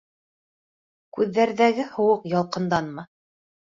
Күҙҙәрҙәге 1.19 1.87
һыуыҡ 1.93 2.27
ялҡынданмы? 2.35 3.07